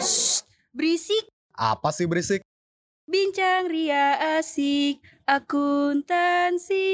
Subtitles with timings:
[0.00, 0.40] Shh,
[0.72, 1.28] berisik.
[1.52, 2.40] Apa sih berisik?
[3.04, 6.84] Bincang ria asik, akuntansi.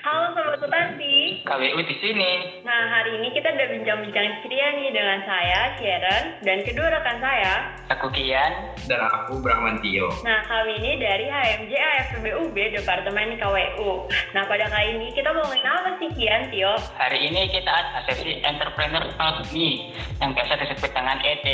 [0.00, 1.44] Halo Sobat Akuntansi.
[1.44, 2.64] KWU di sini.
[2.64, 7.76] Nah, hari ini kita udah bincang-bincang ceria nih dengan saya, Sharon, dan kedua rekan saya.
[7.92, 8.72] Aku Kian.
[8.88, 10.08] dan aku Brahmantio.
[10.24, 14.08] Nah, kami ini dari HMJ AFPBUB Departemen KWU.
[14.32, 16.72] Nah, pada kali ini kita mau ngomongin apa sih, Kian, Tio?
[16.96, 19.92] Hari ini kita ada sesi Entrepreneur Talk Me
[20.24, 21.46] yang biasa disebut dengan ET.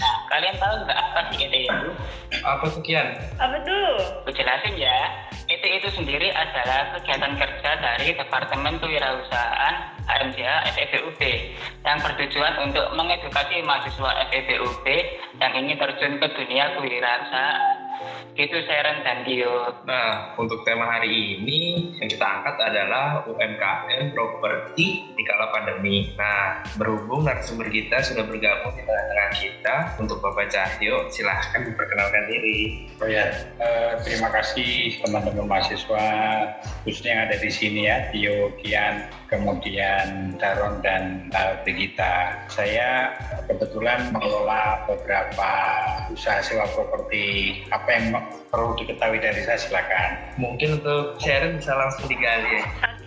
[0.00, 1.88] Nah, kalian tahu nggak apa sih ET itu?
[2.44, 3.08] Apa tuh Kian?
[3.40, 3.88] Apa tuh?
[4.24, 5.31] Aku jelasin ya.
[5.52, 9.74] ET itu sendiri adalah kegiatan kerja dari Departemen Kewirausahaan
[10.08, 11.20] HMJA FEBUB
[11.84, 14.86] yang bertujuan untuk mengedukasi mahasiswa FEBUB
[15.44, 17.81] yang ingin terjun ke dunia kewirausahaan.
[18.32, 19.76] Gitu Sharon dan Dio.
[19.84, 26.16] Nah, untuk tema hari ini yang kita angkat adalah UMKM properti di kala pandemi.
[26.16, 32.88] Nah, berhubung narasumber kita sudah bergabung di tengah-tengah kita untuk Bapak Cahyo, silahkan diperkenalkan diri.
[33.04, 33.28] Oh ya,
[33.60, 36.06] eh, terima kasih teman-teman mahasiswa
[36.88, 42.44] khususnya yang ada di sini ya, Tio, Kian, kemudian Daron dan uh, Brigita.
[42.52, 43.16] Saya
[43.48, 45.52] kebetulan mengelola beberapa
[46.12, 47.64] usaha sewa properti.
[47.82, 48.14] Apa yang
[48.46, 50.38] perlu diketahui dari saya silakan.
[50.38, 52.62] Mungkin untuk Sharon bisa langsung digali.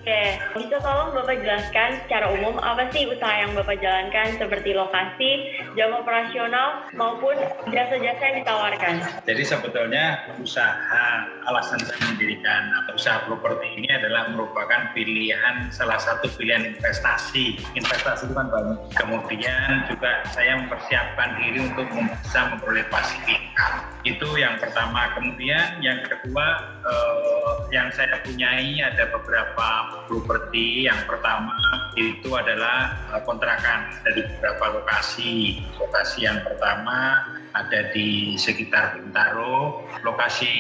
[0.06, 5.50] Oke, bisa tolong Bapak jelaskan secara umum apa sih usaha yang Bapak jalankan seperti lokasi,
[5.74, 7.34] jam operasional, maupun
[7.74, 9.02] jasa-jasa yang ditawarkan?
[9.26, 16.30] Jadi sebetulnya usaha alasan saya mendirikan atau usaha properti ini adalah merupakan pilihan salah satu
[16.38, 17.58] pilihan investasi.
[17.74, 18.78] Investasi itu kan banyak.
[18.94, 22.86] Kemudian juga saya mempersiapkan diri untuk bisa memperoleh
[23.26, 23.78] income.
[24.06, 25.18] Itu yang pertama.
[25.18, 29.68] Kemudian yang kedua eh, yang saya punyai ada beberapa
[30.06, 30.86] properti.
[30.86, 31.54] Yang pertama
[31.98, 35.62] itu adalah eh, kontrakan dari beberapa lokasi.
[35.82, 40.52] Lokasi yang pertama ada di sekitar Bintaro, lokasi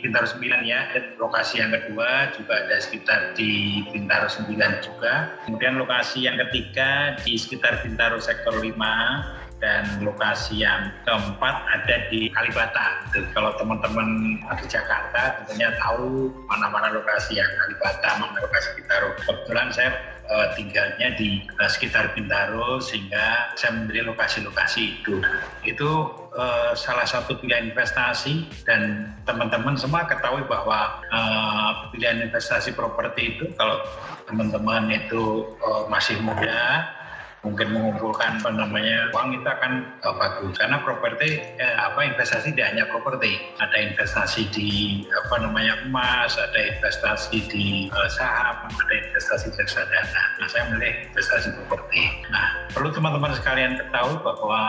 [0.00, 0.90] Bintaro 9 ya.
[0.96, 4.48] Dan lokasi yang kedua juga ada sekitar di Bintaro 9
[4.80, 5.36] juga.
[5.44, 12.30] Kemudian lokasi yang ketiga di sekitar Bintaro sektor 5 dan lokasi yang keempat ada di
[12.30, 13.02] Kalibata.
[13.34, 19.08] Kalau teman-teman di Jakarta tentunya tahu mana-mana lokasi yang Kalibata, mana lokasi Bintaro.
[19.18, 19.90] Kebetulan saya
[20.30, 25.18] uh, tinggalnya di uh, sekitar Bintaro sehingga saya memberi lokasi-lokasi itu.
[25.66, 25.90] Itu
[26.38, 33.50] uh, salah satu pilihan investasi dan teman-teman semua ketahui bahwa uh, pilihan investasi properti itu
[33.58, 33.82] kalau
[34.30, 36.86] teman-teman itu uh, masih muda
[37.46, 42.74] mungkin mengumpulkan apa namanya uang itu akan uh, bagus karena properti eh, apa investasi tidak
[42.74, 43.38] hanya properti.
[43.62, 44.70] Ada investasi di
[45.06, 51.54] apa namanya emas ada investasi di uh, saham ada investasi reksadana nah saya milih investasi
[51.62, 52.02] properti.
[52.30, 54.62] Nah perlu teman-teman sekalian ketahui bahwa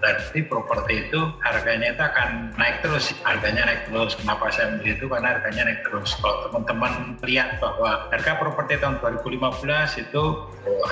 [0.00, 3.16] tadi properti itu harganya itu akan naik terus.
[3.24, 4.12] Harganya naik terus.
[4.16, 5.06] Kenapa saya milih itu?
[5.08, 6.12] Karena harganya naik terus.
[6.20, 10.22] Kalau teman-teman lihat bahwa harga properti tahun 2015 itu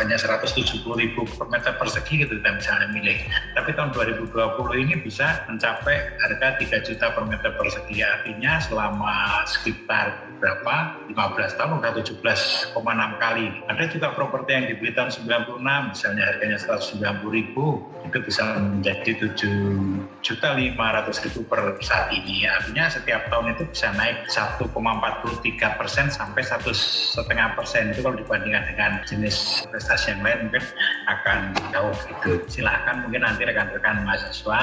[0.01, 3.19] hanya 170 ribu per meter persegi gitu kita misalnya milih.
[3.57, 7.97] Tapi tahun 2020 ini bisa mencapai harga 3 juta per meter persegi.
[8.05, 12.75] Artinya selama sekitar berapa 15 tahun udah 17,6
[13.19, 13.47] kali.
[13.67, 17.03] Ada juga properti yang dibeli tahun 96 misalnya harganya 190
[17.35, 22.49] ribu itu bisa menjadi 7 juta 500 ribu per saat ini.
[22.49, 24.73] Artinya setiap tahun itu bisa naik 1,43
[25.77, 30.65] persen sampai satu setengah persen itu kalau dibandingkan dengan jenis investasi yang lain mungkin
[31.07, 31.39] akan
[31.71, 32.33] jauh gitu.
[32.49, 34.61] Silahkan mungkin nanti rekan-rekan mahasiswa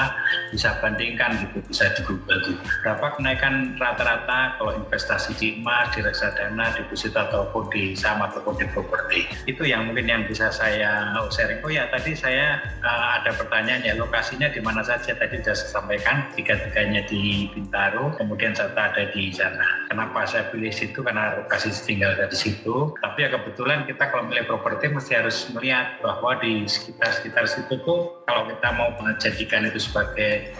[0.50, 2.62] bisa bandingkan gitu, bisa di Google gitu.
[2.82, 8.66] Berapa kenaikan rata-rata kalau investasi di emas, di reksadana, deposito ataupun di saham ataupun di
[8.74, 9.30] properti.
[9.46, 11.60] Itu yang mungkin yang bisa saya sharing.
[11.62, 15.70] Oh ya tadi saya uh, ada pertanyaan ya lokasinya di mana saja tadi sudah saya
[15.80, 19.86] sampaikan tiga-tiganya di Bintaro, kemudian serta ada di sana.
[19.92, 22.96] Kenapa saya pilih situ karena lokasi tinggal dari situ.
[22.98, 28.24] Tapi ya kebetulan kita kalau milih properti mesti harus melihat bahwa di sekitar-sekitar situ tuh
[28.26, 30.50] kalau kita mau menjadikan itu sebagai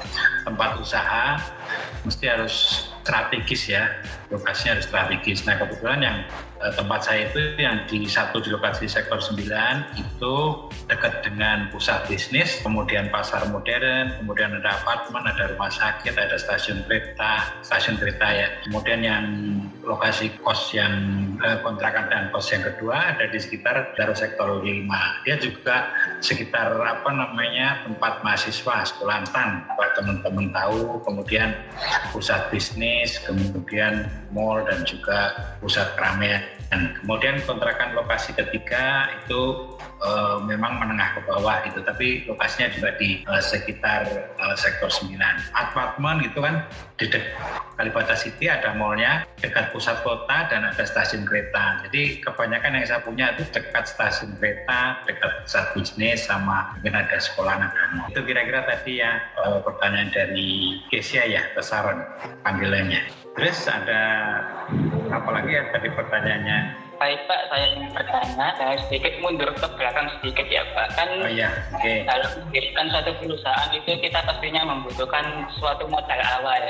[0.47, 1.41] tempat usaha
[2.07, 3.91] mesti harus strategis ya
[4.31, 5.47] lokasinya harus strategis.
[5.47, 6.17] Nah kebetulan yang
[6.63, 9.39] eh, tempat saya itu yang di satu di lokasi sektor 9
[9.95, 10.35] itu
[10.91, 16.83] dekat dengan pusat bisnis, kemudian pasar modern, kemudian ada apartemen, ada rumah sakit, ada stasiun
[16.91, 18.49] kereta, stasiun kereta ya.
[18.67, 19.25] Kemudian yang
[19.87, 20.93] lokasi kos yang
[21.39, 24.67] eh, kontrakan dan kos yang kedua ada di sekitar dari sektor 5.
[25.23, 31.55] Dia juga sekitar apa namanya tempat mahasiswa sekolahan, buat teman-teman tahu, kemudian
[32.11, 36.43] pusat bisnis, kemudian mall dan juga pusat keramaian.
[37.01, 43.23] Kemudian kontrakan lokasi ketiga itu uh, memang menengah ke bawah gitu, tapi lokasinya juga di
[43.29, 44.07] uh, sekitar
[44.41, 45.17] uh, sektor 9.
[45.53, 46.65] Apartemen gitu kan
[46.97, 47.37] di dekat
[47.77, 51.85] Kalibata City ada mallnya dekat pusat kota dan ada stasiun kereta.
[51.85, 57.17] Jadi kebanyakan yang saya punya itu dekat stasiun kereta, dekat pusat bisnis sama mungkin ada
[57.21, 58.17] sekolah anak-anak.
[58.17, 62.01] Itu kira-kira tadi ya uh, pertanyaan dari Kesia ya, besaran
[62.41, 63.05] panggilannya.
[63.37, 64.03] Terus ada
[65.13, 66.86] apa lagi ya tadi pertanyaannya?
[66.97, 70.97] Baik Pak, saya ingin bertanya, saya sedikit mundur ke belakang sedikit ya Pak.
[70.97, 71.53] Kan oh, iya.
[71.77, 72.09] okay.
[72.09, 76.63] dalam mendirikan suatu perusahaan itu kita pastinya membutuhkan suatu modal awal.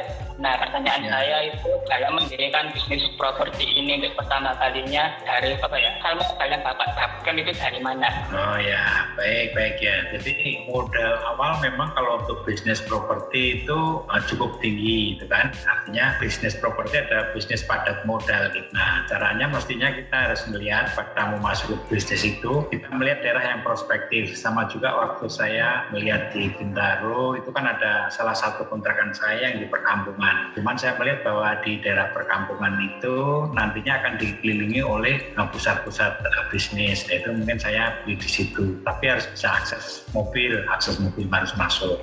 [0.42, 1.10] Nah pertanyaan ya.
[1.14, 5.90] saya itu dalam mendirikan bisnis properti ini untuk pertama kalinya dari apa ya?
[6.02, 8.08] Kalau modal yang Bapak dapatkan itu dari mana?
[8.34, 8.82] Oh ya,
[9.14, 9.96] baik baik ya.
[10.10, 15.54] Jadi modal awal memang kalau untuk bisnis properti itu uh, cukup tinggi, gitu kan?
[15.70, 18.50] Artinya bisnis properti ada bisnis padat modal.
[18.50, 18.66] Gitu.
[18.74, 22.64] Nah caranya mestinya kita kita harus melihat fakta mau masuk ke bisnis itu.
[22.72, 28.08] Kita melihat daerah yang prospektif sama juga waktu saya melihat di Bintaro itu kan ada
[28.08, 30.56] salah satu kontrakan saya yang di perkampungan.
[30.56, 36.16] Cuman saya melihat bahwa di daerah perkampungan itu nantinya akan dikelilingi oleh pusat-pusat
[36.48, 37.04] bisnis.
[37.12, 42.00] Itu mungkin saya beli di situ tapi harus bisa akses mobil akses mobil harus masuk.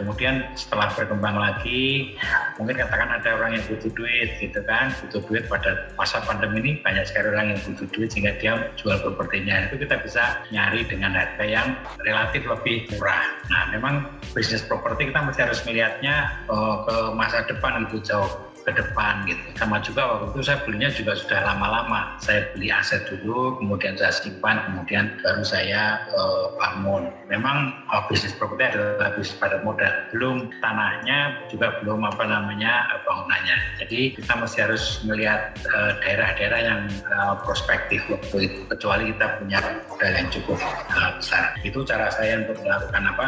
[0.00, 2.16] Kemudian setelah berkembang lagi
[2.56, 4.88] mungkin katakan ada orang yang butuh duit gitu kan?
[5.04, 8.70] Butuh duit pada masa pandemi ini banyak sekali orang orang yang butuh duit sehingga dia
[8.78, 11.74] jual propertinya itu kita bisa nyari dengan harga yang
[12.06, 13.26] relatif lebih murah.
[13.50, 18.30] Nah memang bisnis properti kita mesti harus melihatnya uh, ke masa depan itu jauh
[18.62, 19.42] ke depan gitu.
[19.58, 22.16] Sama juga waktu itu saya belinya juga sudah lama-lama.
[22.22, 27.10] Saya beli aset dulu, kemudian saya simpan, kemudian baru saya uh, bangun.
[27.26, 29.90] Memang uh, bisnis properti adalah bisnis pada modal.
[30.14, 33.56] Belum tanahnya, juga belum apa namanya bangunannya.
[33.82, 35.54] Jadi kita mesti harus melihat
[36.02, 36.80] daerah-daerah uh, yang
[37.10, 38.60] uh, prospektif waktu itu.
[38.70, 39.60] Kecuali kita punya
[39.90, 40.58] modal yang cukup
[40.94, 41.58] uh, besar.
[41.66, 43.26] Itu cara saya untuk melakukan apa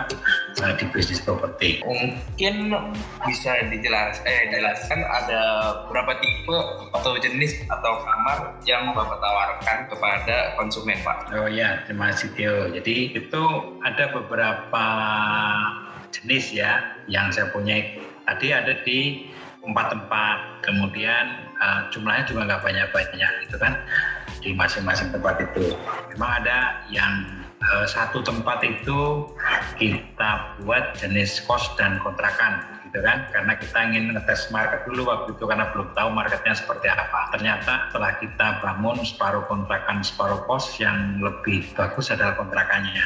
[0.63, 1.83] uh, di bisnis properti.
[1.83, 2.75] Mungkin
[3.27, 5.43] bisa dijelas, eh, jelaskan ada
[5.89, 6.59] berapa tipe
[6.93, 11.33] atau jenis atau kamar yang Bapak tawarkan kepada konsumen, Pak?
[11.33, 12.69] Oh ya, terima kasih Tio.
[12.69, 13.43] Jadi itu
[13.81, 14.87] ada beberapa
[16.13, 17.81] jenis ya yang saya punya.
[18.29, 19.29] Tadi ada di
[19.65, 23.81] empat tempat, kemudian uh, jumlahnya juga nggak banyak-banyak gitu kan
[24.45, 25.73] di masing-masing tempat itu.
[26.13, 27.25] Memang ada yang
[27.73, 29.25] uh, satu tempat itu
[29.81, 33.27] kita buat jenis kos dan kontrakan gitu kan?
[33.35, 37.35] Karena kita ingin ngetes market dulu waktu itu karena belum tahu marketnya seperti apa.
[37.35, 43.03] Ternyata setelah kita bangun separuh kontrakan separuh kos yang lebih bagus adalah kontrakannya.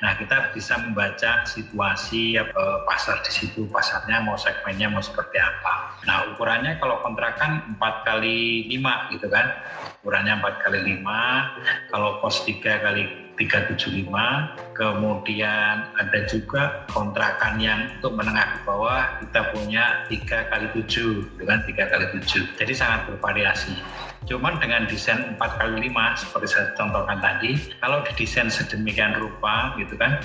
[0.00, 6.00] Nah kita bisa membaca situasi apa, pasar di situ pasarnya mau segmennya mau seperti apa.
[6.08, 9.52] Nah ukurannya kalau kontrakan 4 kali 5 gitu kan?
[10.00, 14.08] Ukurannya 4 kali 5 kalau kos 3 kali 375
[14.72, 21.58] kemudian ada juga kontrakan yang untuk menengah ke bawah kita punya 3 kali 7 dengan
[21.64, 23.76] 3 kali 7 jadi sangat bervariasi.
[24.26, 29.94] Cuman dengan desain 4 kali 5 seperti saya contohkan tadi kalau didesain sedemikian rupa gitu
[29.94, 30.18] kan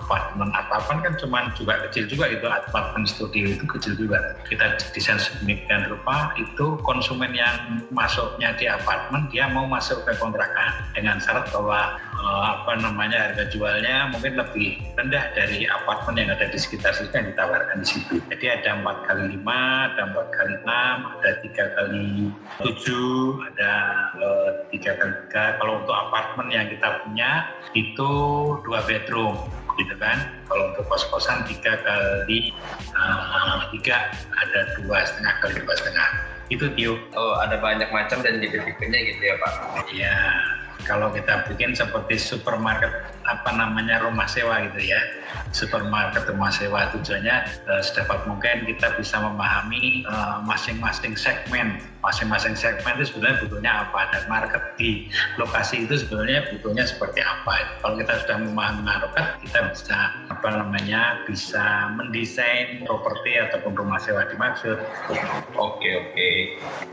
[0.00, 4.18] apartemen apartemen kan cuma juga kecil juga itu apartemen studio itu kecil juga.
[4.48, 10.70] Kita desain sedemikian rupa itu konsumen yang masuknya di apartemen dia mau masuk ke kontrakan
[10.96, 16.48] dengan syarat bahwa uh, apa namanya harga jualnya mungkin lebih rendah dari apartemen yang ada
[16.48, 18.14] di sekitar situ yang ditawarkan di situ.
[18.32, 22.30] Jadi ada empat kali lima ada empat kali enam ada tiga kali
[22.62, 23.72] tujuh ada
[24.16, 25.44] eh, tiga kali tiga.
[25.60, 27.30] Kalau untuk apartemen yang kita punya
[27.76, 28.10] itu
[28.64, 29.36] dua bedroom
[29.80, 30.28] gitu kan.
[30.44, 32.52] Kalau untuk kos-kosan tiga kali
[32.92, 36.08] uh, tiga ada dua setengah kali dua setengah.
[36.52, 39.52] Itu Tio oh ada banyak macam dan tipe-tipenya gitu ya Pak?
[39.88, 40.16] Iya.
[40.84, 42.90] Kalau kita bikin seperti supermarket
[43.26, 45.00] apa namanya rumah sewa gitu ya.
[45.50, 47.36] Supermarket rumah sewa tujuannya
[47.70, 51.78] uh, sedapat mungkin kita bisa memahami uh, masing-masing segmen.
[52.00, 54.00] Masing-masing segmen itu sebenarnya butuhnya apa?
[54.14, 57.78] Dan market di lokasi itu sebenarnya butuhnya seperti apa?
[57.84, 59.98] Kalau kita sudah memahami market kita bisa
[60.32, 64.80] apa namanya bisa mendesain properti ataupun rumah sewa dimaksud.
[65.54, 66.30] Oke oke.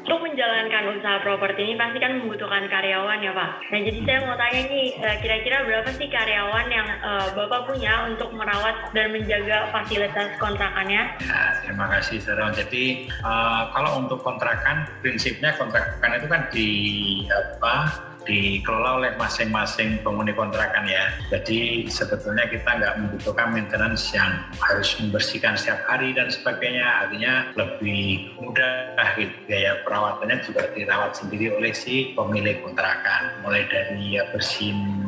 [0.04, 3.52] Untuk menjalankan usaha properti ini pasti kan membutuhkan karyawan ya Pak.
[3.72, 8.10] Nah jadi saya mau tanya nih eh, kira-kira berapa sih karyawan yang uh, Bapak punya
[8.10, 11.14] untuk merawat dan menjaga fasilitas kontrakannya?
[11.22, 12.50] Ya, terima kasih Sarah.
[12.58, 16.70] Jadi uh, kalau untuk kontrakan, prinsipnya kontrakan itu kan di
[17.30, 17.76] apa
[18.28, 21.16] dikelola oleh masing-masing penghuni kontrakan ya.
[21.32, 27.08] Jadi sebetulnya kita nggak membutuhkan maintenance yang harus membersihkan setiap hari dan sebagainya.
[27.08, 29.32] Artinya lebih mudah gitu.
[29.48, 33.40] Biaya perawatannya juga dirawat sendiri oleh si pemilik kontrakan.
[33.48, 35.07] Mulai dari ya bersihin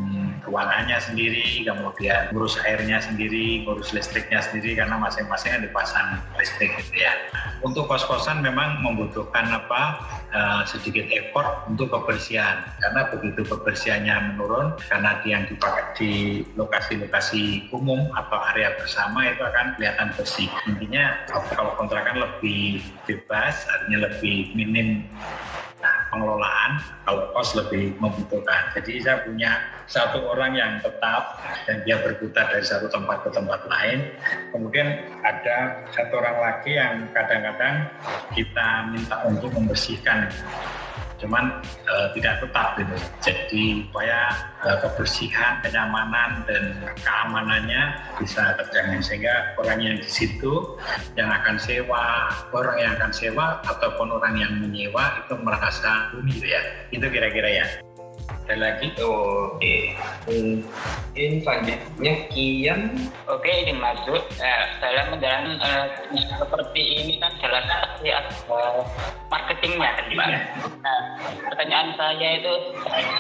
[0.50, 7.14] keuangannya sendiri, kemudian ngurus airnya sendiri, ngurus listriknya sendiri karena masing-masing dipasang listrik gitu ya.
[7.62, 10.02] Untuk kos-kosan memang membutuhkan apa
[10.34, 16.12] uh, sedikit effort untuk kebersihan karena begitu kebersihannya menurun karena yang dipakai di
[16.58, 20.50] lokasi-lokasi umum atau area bersama itu akan kelihatan bersih.
[20.66, 21.14] Intinya
[21.54, 25.06] kalau kontrakan lebih bebas, artinya lebih minim
[26.12, 28.72] pengelolaan kalau kos lebih membutuhkan.
[28.76, 29.52] Jadi saya punya
[29.88, 34.14] satu orang yang tetap dan dia berputar dari satu tempat ke tempat lain.
[34.52, 34.88] Kemudian
[35.24, 37.88] ada satu orang lagi yang kadang-kadang
[38.36, 40.30] kita minta untuk membersihkan
[41.20, 41.60] cuman
[41.92, 42.96] uh, tidak tetap gitu.
[43.20, 44.20] Jadi supaya
[44.64, 46.64] uh, kebersihan, kenyamanan dan
[47.04, 47.84] keamanannya
[48.18, 50.80] bisa terjamin sehingga orang yang di situ
[51.20, 56.62] yang akan sewa, orang yang akan sewa ataupun orang yang menyewa itu merasa unik ya.
[56.96, 57.68] Itu kira-kira ya
[58.30, 58.88] ada lagi.
[58.98, 59.58] Oke.
[59.60, 59.82] Okay.
[60.30, 62.82] mungkin selanjutnya Kian.
[63.28, 64.22] Oke okay, ini masuk.
[64.40, 65.86] Uh, dalam menjalankan uh,
[66.38, 67.66] seperti ini kan jelas
[68.00, 68.32] pasti ada
[69.28, 70.30] marketingnya kan Pak
[70.80, 71.00] nah,
[71.52, 72.54] pertanyaan saya itu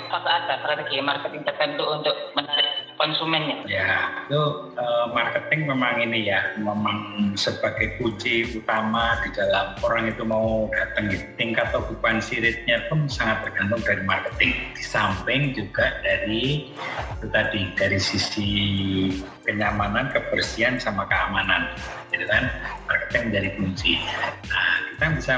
[0.07, 3.63] apakah ada strategi marketing tertentu untuk menarik konsumennya.
[3.65, 10.21] Ya itu uh, marketing memang ini ya memang sebagai kunci utama di dalam orang itu
[10.27, 14.51] mau datang tingkat okupansi rate-nya pun sangat tergantung dari marketing.
[14.75, 16.69] Di samping juga dari
[17.17, 18.51] itu tadi dari sisi
[19.47, 21.73] kenyamanan, kebersihan sama keamanan,
[22.09, 22.49] gitu kan?
[22.89, 23.91] Marketing menjadi kunci.
[24.49, 25.33] Nah, kita bisa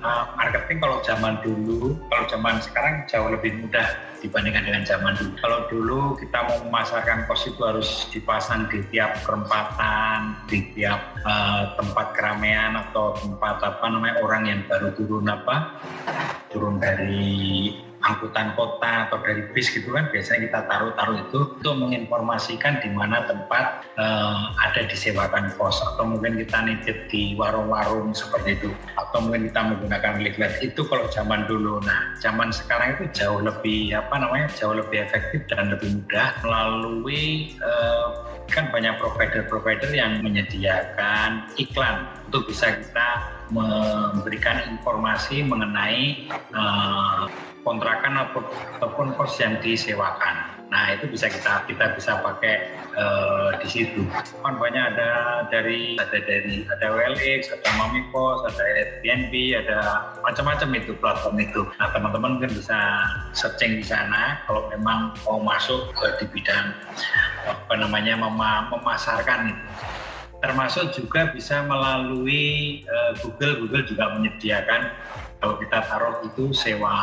[0.00, 3.84] uh, marketing kalau zaman dulu, kalau zaman sekarang jauh lebih mudah
[4.24, 5.32] dibandingkan dengan zaman dulu.
[5.44, 11.76] Kalau dulu kita mau memasarkan kos itu harus dipasang di tiap perempatan, di tiap uh,
[11.76, 15.76] tempat keramaian atau tempat apa namanya orang yang baru turun apa,
[16.48, 22.84] turun dari angkutan kota atau dari bis gitu kan biasanya kita taruh-taruh itu untuk menginformasikan
[22.84, 25.80] di mana tempat uh, ada disewakan kos.
[25.94, 28.70] Atau mungkin kita nitip di warung-warung seperti itu.
[29.00, 30.52] Atau mungkin kita menggunakan leaflet.
[30.60, 31.80] Itu kalau zaman dulu.
[31.80, 37.56] Nah zaman sekarang itu jauh lebih apa namanya jauh lebih efektif dan lebih mudah melalui
[37.64, 43.10] uh, kan banyak provider-provider yang menyediakan iklan untuk bisa kita
[43.48, 47.28] memberikan informasi mengenai uh,
[47.64, 50.54] kontrakan ataupun kos yang disewakan.
[50.68, 54.04] Nah itu bisa kita kita bisa pakai uh, di situ.
[54.42, 55.10] Kan banyak ada
[55.48, 59.78] dari ada dari ada WLX, ada Mamikos, ada Airbnb, ada
[60.24, 61.62] macam-macam itu platform itu.
[61.78, 62.78] Nah teman-teman mungkin bisa
[63.32, 66.74] searching di sana kalau memang mau masuk ke di bidang
[67.44, 68.40] apa namanya mem
[68.72, 69.64] memasarkan itu
[70.44, 74.92] termasuk juga bisa melalui uh, Google Google juga menyediakan
[75.44, 76.96] kalau kita taruh itu sewa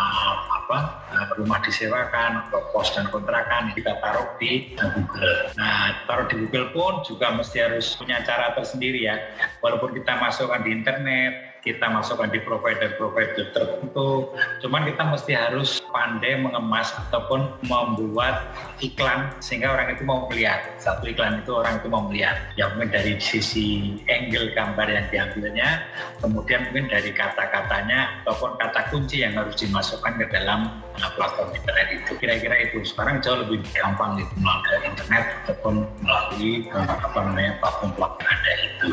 [0.49, 5.53] apa eh, rumah disewakan atau pos dan kontrakan kita taruh di Google.
[5.61, 9.13] Nah taruh di Google pun juga mesti harus punya cara tersendiri ya.
[9.61, 14.33] Walaupun kita masukkan di internet, kita masukkan di provider-provider tertentu.
[14.65, 18.49] Cuman kita mesti harus pandai mengemas ataupun membuat
[18.81, 20.65] iklan sehingga orang itu mau melihat.
[20.81, 22.37] Satu iklan itu orang itu mau melihat.
[22.57, 25.85] Ya mungkin dari sisi angle gambar yang diambilnya,
[26.19, 31.87] kemudian mungkin dari kata-katanya ataupun kata kunci yang harus dimasukkan ke dalam uh, platform internet
[31.93, 32.11] itu.
[32.17, 32.81] Kira-kira itu.
[32.81, 38.89] Sekarang jauh lebih gampang itu melalui internet ataupun melalui uh, apa namanya platform-platform ada itu.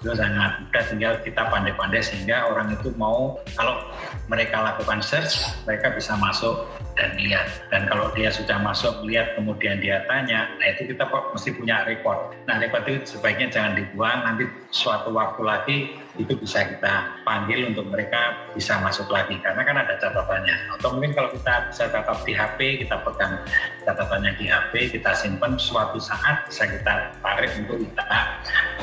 [0.00, 3.84] Itu sangat mudah tinggal kita pandai-pandai sehingga orang itu mau kalau
[4.32, 6.64] mereka lakukan search mereka bisa masuk
[6.96, 7.48] dan lihat.
[7.68, 12.32] Dan kalau dia sudah masuk lihat kemudian dia tanya nah itu kita mesti punya record
[12.44, 15.76] nah record itu sebaiknya jangan dibuang nanti suatu waktu lagi
[16.20, 21.12] itu bisa kita panggil untuk mereka bisa masuk lagi karena kan ada catatannya atau mungkin
[21.16, 23.40] kalau kita bisa catat di HP kita pegang
[23.88, 28.04] catatannya di HP kita simpan suatu saat bisa kita tarik untuk kita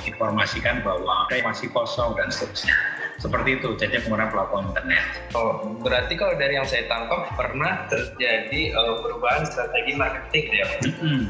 [0.04, 2.76] informasikan bahwa masih kosong dan seterusnya
[3.18, 5.04] seperti itu jadi menggunakan platform internet.
[5.34, 10.68] Oh, berarti kalau dari yang saya tangkap pernah terjadi uh, perubahan strategi marketing ya.
[10.86, 11.22] Mm-hmm.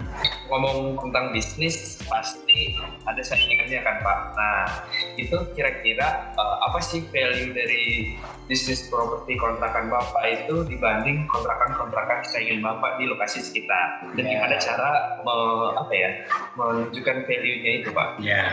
[0.52, 4.20] Ngomong tentang bisnis pasti ada saingannya kan Pak.
[4.36, 4.62] Nah
[5.20, 8.16] itu kira-kira uh, apa sih value dari
[8.48, 14.08] bisnis properti kontrakan Bapak itu dibanding kontrakan-kontrakan saingan Bapak di lokasi sekitar?
[14.16, 14.32] Dan yeah.
[14.40, 14.90] gimana cara
[15.22, 15.36] me,
[15.76, 16.10] apa ya
[16.56, 18.08] menunjukkan value-nya itu Pak?
[18.24, 18.44] Ya,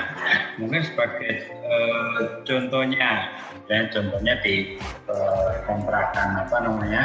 [0.58, 3.32] mungkin sebagai uh, contohnya
[3.70, 4.76] dan contohnya di
[5.08, 7.02] uh, kontrakan apa namanya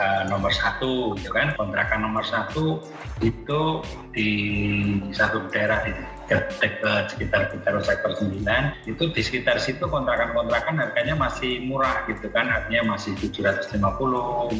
[0.00, 2.80] uh, nomor satu gitu kan kontrakan nomor satu
[3.20, 4.30] itu di
[5.14, 5.92] satu daerah di
[6.30, 8.46] dekat sekitar Bintaro sektor 9
[8.86, 13.82] itu di sekitar situ kontrakan-kontrakan harganya masih murah gitu kan artinya masih 750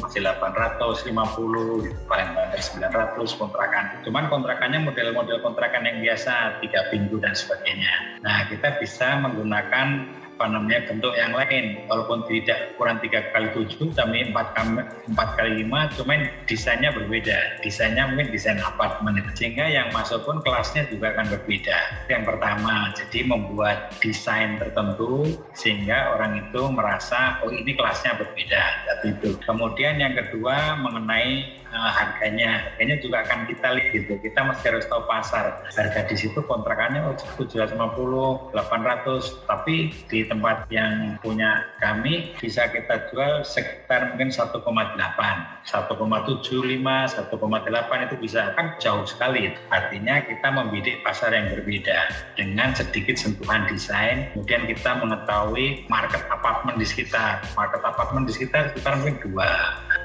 [0.03, 3.85] masih 850 gitu, paling banyak 900 kontrakan.
[4.03, 8.19] Cuman kontrakannya model-model kontrakan yang biasa tiga pintu dan sebagainya.
[8.19, 11.85] Nah kita bisa menggunakan apa namanya bentuk yang lain.
[11.85, 14.81] Walaupun tidak kurang tiga kali tujuh tapi empat kali
[15.13, 17.61] empat kali lima cuman desainnya berbeda.
[17.61, 19.21] Desainnya mungkin desain apartemen.
[19.37, 21.77] Sehingga yang masuk pun kelasnya juga akan berbeda.
[22.09, 28.63] Yang pertama jadi membuat desain tertentu sehingga orang itu merasa oh ini kelasnya berbeda.
[29.05, 29.37] Itu.
[29.45, 32.71] Kemudian yang kedua mengenai uh, harganya.
[32.71, 34.13] Harganya juga akan kita lihat gitu.
[34.19, 35.63] Kita mesti harus tahu pasar.
[35.71, 43.09] Harga di situ kontrakannya oh 750 800 tapi di tempat yang punya kami bisa kita
[43.09, 49.51] jual sekitar mungkin 1,8 1,75 1,8 itu bisa kan jauh sekali.
[49.71, 54.27] Artinya kita membidik pasar yang berbeda dengan sedikit sentuhan desain.
[54.35, 57.41] Kemudian kita mengetahui market apartemen di sekitar.
[57.55, 59.47] Market apartemen di sekitar sekitar mungkin dua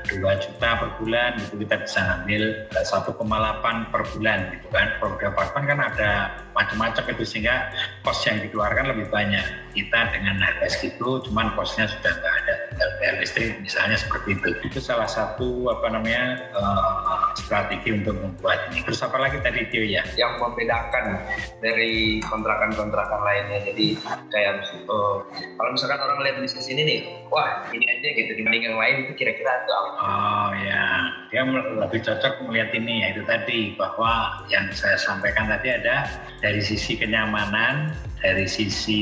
[0.08, 4.86] 2 juta per bulan gitu kita bisa ngambil 1,8 per bulan gitu kan.
[5.02, 6.10] Program apartemen kan ada
[6.56, 7.68] macam-macam itu sehingga
[8.06, 9.44] kos yang dikeluarkan lebih banyak
[9.76, 14.48] kita dengan harga segitu cuman kosnya sudah nggak ada bayar listrik misalnya seperti itu.
[14.66, 18.84] Itu salah satu apa namanya uh, strategi untuk membuat ini.
[18.84, 20.02] Terus apa lagi tadi Tio ya?
[20.14, 21.20] Yang membedakan
[21.60, 23.58] dari kontrakan-kontrakan lainnya.
[23.66, 23.96] Jadi
[24.32, 25.24] kayak uh,
[25.56, 27.00] kalau misalkan orang lihat bisnis ini nih
[27.32, 29.90] wah ini aja gitu dibanding yang lain itu kira-kira itu apa?
[30.00, 30.86] Oh ya,
[31.32, 31.42] dia
[31.82, 36.06] lebih cocok melihat ini ya itu tadi bahwa yang saya sampaikan tadi ada
[36.40, 39.00] dari sisi kenyamanan, dari sisi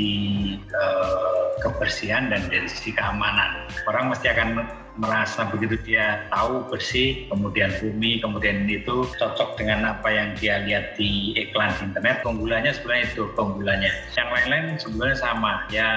[0.75, 3.71] uh, kebersihan dan dari sisi keamanan.
[3.87, 4.62] Orang mesti akan
[4.94, 10.94] merasa begitu dia tahu bersih, kemudian bumi, kemudian itu cocok dengan apa yang dia lihat
[10.94, 13.92] di iklan internet, keunggulannya sebenarnya itu keunggulannya.
[14.14, 15.90] Yang lain-lain sebenarnya sama, ya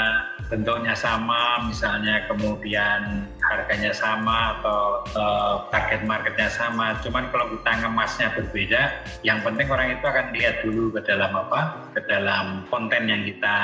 [0.49, 6.97] bentuknya sama, misalnya kemudian harganya sama atau uh, target marketnya sama.
[7.05, 8.81] Cuman kalau kita ngemasnya berbeda,
[9.21, 13.57] yang penting orang itu akan lihat dulu ke dalam apa, ke dalam konten yang kita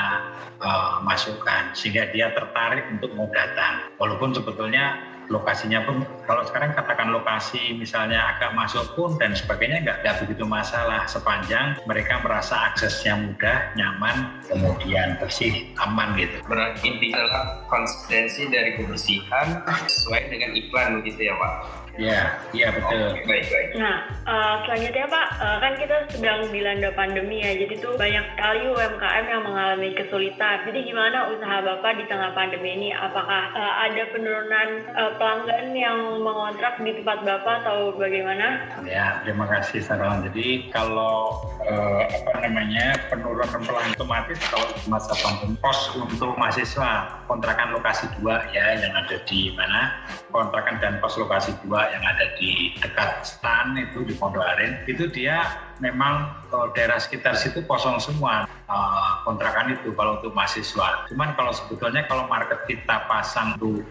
[0.62, 3.90] uh, masukkan, sehingga dia tertarik untuk mau datang.
[3.98, 9.98] Walaupun sebetulnya lokasinya pun kalau sekarang katakan lokasi misalnya agak masuk pun dan sebagainya nggak
[10.04, 16.36] nggak begitu masalah sepanjang mereka merasa aksesnya mudah nyaman kemudian bersih aman gitu.
[16.44, 21.83] Berarti adalah konsistensi dari kebersihan sesuai dengan iklan begitu ya Pak.
[21.94, 23.22] Ya, iya betul.
[23.22, 23.68] Baik baik.
[23.78, 28.62] Nah, uh, selanjutnya Pak, uh, kan kita sedang dilanda pandemi ya, jadi tuh banyak sekali
[28.66, 30.66] UMKM yang mengalami kesulitan.
[30.66, 32.88] Jadi gimana usaha Bapak di tengah pandemi ini?
[32.90, 38.74] Apakah uh, ada penurunan uh, pelanggan yang mengontrak di tempat Bapak atau bagaimana?
[38.82, 40.18] Ya, terima kasih Sarah.
[40.26, 47.70] Jadi kalau uh, apa namanya penurunan pelanggan otomatis kalau masa pandemi pos untuk mahasiswa kontrakan
[47.78, 49.94] lokasi dua ya yang ada di mana
[50.34, 55.10] kontrakan dan pos lokasi dua yang ada di dekat stan itu di Pondok Aren itu
[55.10, 55.44] dia
[55.82, 61.08] memang uh, daerah sekitar situ kosong semua uh, kontrakan itu kalau untuk mahasiswa.
[61.10, 63.82] Cuman kalau sebetulnya kalau market kita pasang tuh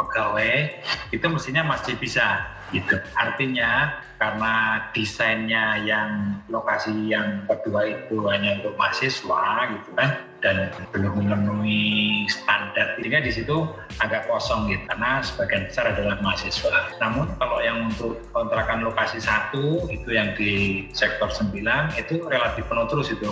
[0.00, 0.80] pegawai
[1.12, 2.42] itu mestinya masih bisa
[2.74, 2.98] gitu.
[3.14, 9.44] Artinya karena desainnya yang lokasi yang kedua itu hanya untuk mahasiswa
[9.76, 10.08] gitu kan
[10.46, 12.94] dan belum memenuhi standar.
[13.02, 13.66] Sehingga di situ
[13.98, 16.94] agak kosong gitu karena sebagian besar adalah mahasiswa.
[17.02, 21.50] Namun kalau yang untuk kontrakan lokasi satu itu yang di sektor 9
[21.98, 23.26] itu relatif penuh terus itu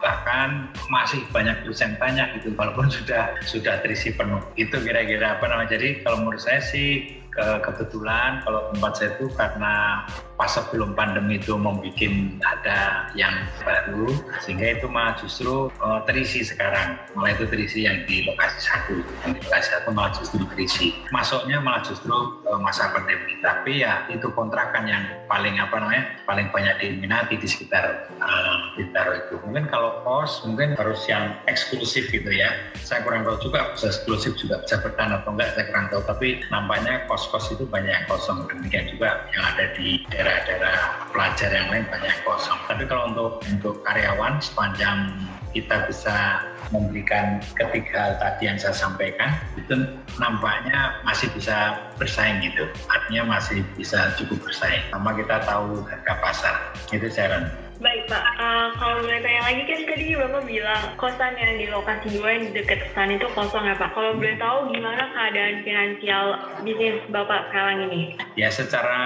[0.00, 4.40] bahkan masih banyak dosen tanya gitu walaupun sudah sudah terisi penuh.
[4.56, 5.76] Itu kira-kira apa namanya.
[5.76, 11.54] Jadi kalau menurut saya sih kebetulan kalau tempat saya itu karena pas sebelum pandemi itu
[11.54, 11.96] membuat
[12.42, 14.10] ada yang baru
[14.42, 16.98] sehingga itu malah justru uh, terisi sekarang.
[17.14, 18.96] Malah itu terisi yang di lokasi satu.
[19.26, 20.86] Yang di lokasi satu malah justru terisi.
[21.14, 22.14] Masuknya malah justru
[22.50, 23.38] uh, masa pandemi.
[23.40, 29.34] Tapi ya itu kontrakan yang paling apa namanya paling banyak diminati di sekitar uh, itu.
[29.46, 32.50] Mungkin kalau kos mungkin harus yang eksklusif gitu ya.
[32.82, 36.02] Saya kurang tahu juga bisa eksklusif juga bisa bertahan atau enggak saya kurang tahu.
[36.04, 38.46] Tapi nampaknya kos-kos itu banyak yang kosong.
[38.50, 40.76] Demikian juga yang ada di daerah-daerah
[41.12, 42.56] pelajar yang lain banyak kosong.
[42.66, 45.12] Tapi kalau untuk untuk karyawan sepanjang
[45.54, 46.42] kita bisa
[46.74, 49.86] memberikan ketiga hal tadi yang saya sampaikan itu
[50.18, 52.66] nampaknya masih bisa bersaing gitu.
[52.90, 54.82] Artinya masih bisa cukup bersaing.
[54.90, 56.54] Sama kita tahu harga pasar.
[56.90, 57.63] Itu Sharon Baik,
[58.04, 62.36] Pak, uh, kalau boleh tanya lagi kan tadi Bapak bilang kosan yang di lokasi dua
[62.36, 63.96] yang dekat stan itu kosong ya Pak.
[63.96, 66.26] Kalau boleh tahu gimana keadaan finansial
[66.60, 68.12] bisnis Bapak sekarang ini?
[68.36, 69.00] Ya secara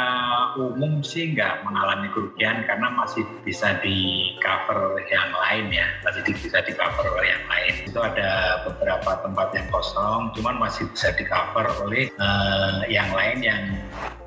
[0.59, 6.59] umum sih nggak mengalami kerugian karena masih bisa di cover yang lain ya, masih bisa
[6.67, 7.75] di cover yang lain.
[7.87, 13.39] Itu ada beberapa tempat yang kosong, cuman masih bisa di cover oleh uh, yang lain
[13.47, 13.63] yang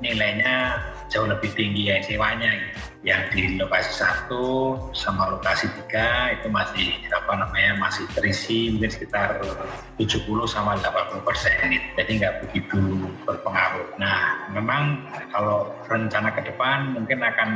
[0.00, 0.80] nilainya
[1.12, 7.02] jauh lebih tinggi ya sewanya gitu yang di lokasi satu sama lokasi tiga itu masih
[7.10, 9.42] apa namanya masih terisi mungkin sekitar
[9.98, 13.98] 70 sama 80 persen jadi nggak begitu berpengaruh.
[13.98, 15.02] Nah memang
[15.34, 17.50] kalau rencana ke depan mungkin akan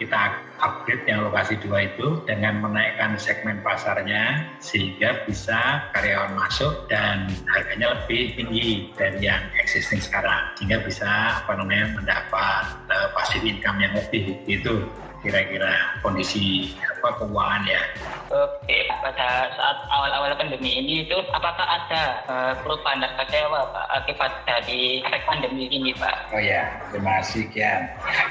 [0.00, 7.30] kita upgrade yang lokasi dua itu dengan menaikkan segmen pasarnya sehingga bisa karyawan masuk dan
[7.50, 10.52] harganya lebih tinggi dari yang existing sekarang.
[10.58, 14.86] Sehingga bisa apa namanya mendapat uh, passive income yang lebih itu
[15.18, 17.82] kira-kira kondisi apa keuangan ya.
[18.28, 24.32] Oke, pada saat awal-awal pandemi ini itu apakah ada uh, perubahan dan kecewa Pak akibat
[24.46, 26.30] dari efek pandemi ini Pak?
[26.30, 27.82] Oh ya, terima kasih Kian.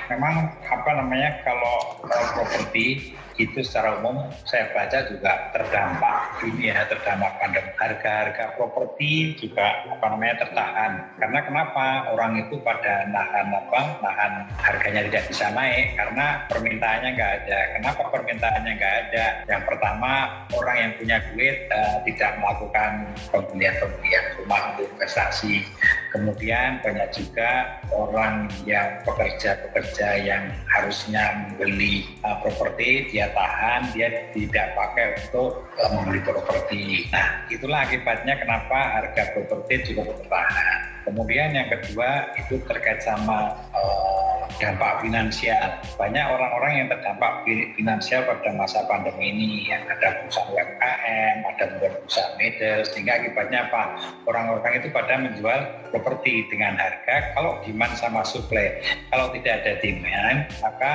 [0.07, 6.17] Memang apa namanya kalau, kalau properti itu secara umum saya baca juga terdampak
[6.57, 7.71] ya terdampak pandemi.
[7.77, 10.91] Harga-harga properti juga apa namanya tertahan.
[11.17, 11.85] Karena kenapa?
[12.13, 13.81] Orang itu pada nahan apa?
[14.01, 17.59] Nahan harganya tidak bisa naik karena permintaannya nggak ada.
[17.77, 19.25] Kenapa permintaannya nggak ada?
[19.49, 20.11] Yang pertama
[20.53, 22.91] orang yang punya duit uh, tidak melakukan
[23.29, 25.65] pembelian-pembelian rumah untuk investasi.
[26.13, 34.75] Kemudian banyak juga orang yang pekerja-pekerja yang harusnya membeli uh, properti dia tahan dia tidak
[34.75, 37.07] pakai untuk uh, membeli properti.
[37.11, 44.37] Nah itulah akibatnya kenapa harga properti juga bertahan kemudian yang kedua itu terkait sama uh,
[44.57, 45.79] dampak finansial.
[45.95, 47.45] Banyak orang-orang yang terdampak
[47.77, 49.49] finansial pada masa pandemi ini.
[49.69, 53.83] Yang ada perusahaan UMKM, ada perusahaan middle, sehingga akibatnya apa?
[54.25, 55.59] Orang-orang itu pada menjual
[55.93, 58.81] properti dengan harga kalau demand sama supply.
[59.13, 60.91] Kalau tidak ada demand, maka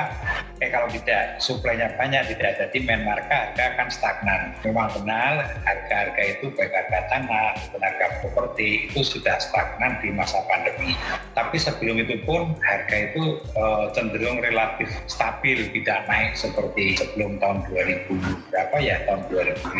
[0.59, 4.41] eh kalau tidak suplainya banyak, tidak ada demand, maka harga akan stagnan.
[4.61, 7.49] Memang benar harga-harga itu baik harga tanah,
[7.79, 10.91] harga properti itu sudah stagnan di masa pandemi.
[11.31, 17.63] Tapi sebelum itu pun harga itu uh, cenderung relatif stabil, tidak naik seperti sebelum tahun
[17.71, 18.11] 2000
[18.51, 19.79] berapa ya tahun 2015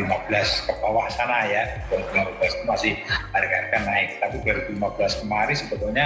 [0.66, 1.68] ke bawah sana ya.
[1.92, 2.96] 2015 masih
[3.36, 4.10] harga-harga naik.
[4.24, 4.36] Tapi
[4.80, 6.06] 2015 kemarin sebetulnya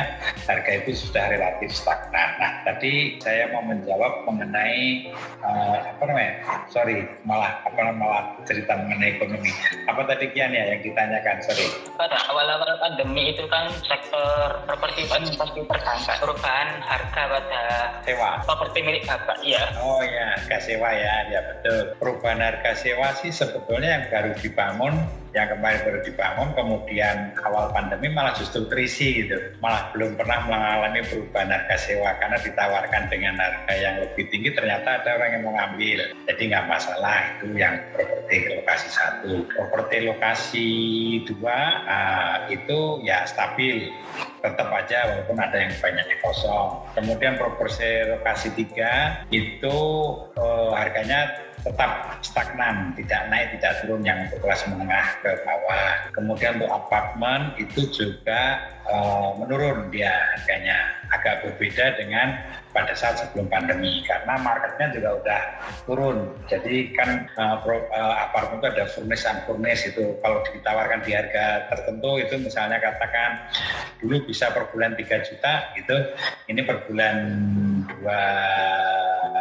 [0.50, 2.30] harga itu sudah relatif stagnan.
[2.42, 5.14] Nah tadi saya mau menjawab mengenai
[5.46, 6.34] uh, apa namanya
[6.74, 9.52] sorry malah apa malah cerita mengenai ekonomi.
[9.86, 11.36] Apa tadi kian ya yang ditanyakan?
[11.46, 11.68] Sorry.
[12.00, 13.70] Pada awal-awal pandemi itu kan
[14.08, 17.64] sektor properti kan pasti terdampak perubahan harga pada
[18.08, 18.32] sewa.
[18.48, 21.80] properti milik bapak ya oh ya harga sewa ya ya betul.
[22.00, 24.96] Perubahan harga sewa sih sebetulnya yang baru dibangun
[25.38, 29.38] yang kemarin baru dibangun kemudian awal pandemi malah justru terisi gitu.
[29.62, 34.98] Malah belum pernah mengalami perubahan harga sewa karena ditawarkan dengan harga yang lebih tinggi ternyata
[34.98, 36.00] ada orang yang mau ngambil.
[36.26, 39.34] Jadi nggak masalah itu yang properti lokasi satu.
[39.54, 40.68] Properti lokasi
[41.30, 43.94] dua uh, itu ya stabil.
[44.42, 46.82] Tetap aja walaupun ada yang banyaknya kosong.
[46.98, 49.78] Kemudian properti lokasi tiga itu
[50.34, 51.92] uh, harganya tetap
[52.24, 55.90] stagnan, tidak naik, tidak turun yang untuk kelas menengah ke bawah.
[56.16, 59.92] Kemudian untuk apartemen itu juga uh, menurun.
[59.92, 60.78] Dia harganya,
[61.12, 62.40] agak berbeda dengan
[62.76, 65.42] pada saat sebelum pandemi karena marketnya juga udah
[65.90, 66.18] turun.
[66.46, 67.58] Jadi kan uh,
[68.30, 70.14] apartemen itu ada furnish and furnish itu.
[70.22, 73.50] Kalau ditawarkan di harga tertentu itu misalnya katakan
[74.04, 75.98] dulu bisa per bulan 3 juta gitu,
[76.52, 77.16] ini per bulan
[77.98, 78.22] dua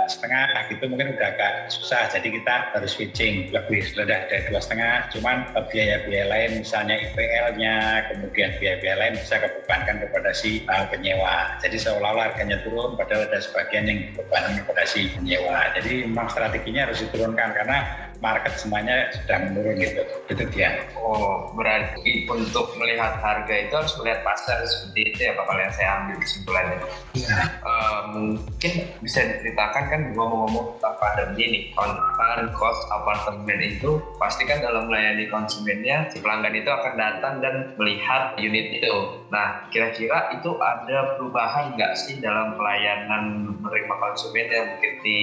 [0.06, 0.86] setengah gitu.
[0.86, 2.08] Mungkin udah agak susah.
[2.10, 3.50] Jadi kita harus switching.
[3.50, 5.10] Lebih sudah dari dua setengah.
[5.12, 7.74] Cuman biaya-biaya lain misalnya IPL-nya
[8.14, 11.58] kemudian biaya-biaya lain bisa kebebankan kepada si uh, penyewa.
[11.60, 15.58] Jadi seolah-olah harganya turun padahal ada sebagian yang dibebankan kepada si penyewa.
[15.76, 20.02] Jadi memang strateginya harus diturunkan karena market semuanya sudah menurun gitu
[20.32, 25.46] itu dia oh berarti untuk melihat harga itu harus melihat pasar seperti itu ya Pak
[25.48, 26.78] kalian saya ambil kesimpulannya.
[27.16, 27.36] Ya.
[27.64, 34.60] uh, mungkin bisa diceritakan kan ngomong-ngomong tentang pandemi ini kontan cost apartemen itu pasti kan
[34.60, 39.24] dalam melayani konsumennya si pelanggan itu akan datang dan melihat unit itu.
[39.32, 45.18] Nah kira-kira itu ada perubahan nggak sih dalam pelayanan menerima konsumen yang mungkin di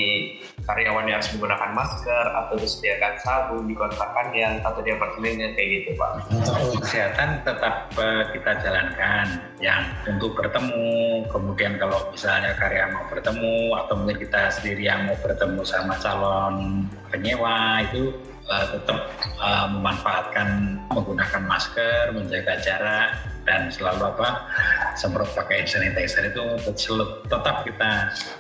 [0.66, 5.90] karyawan yang harus menggunakan masker atau disediakan sabun di kontrakannya atau di apartemennya kayak gitu
[5.96, 6.12] Pak?
[6.84, 13.94] Kesehatan tetap uh, kita jalankan yang untuk bertemu, kemudian kalau misalnya karyawan mau bertemu atau
[13.96, 18.12] mungkin kita sendiri yang mau bertemu sama calon penyewa itu
[18.52, 19.00] uh, tetap
[19.40, 24.48] uh, memanfaatkan menggunakan masker, menjaga jarak, dan selalu apa
[24.96, 26.44] semprot pakai sanitizer itu
[27.28, 27.92] tetap kita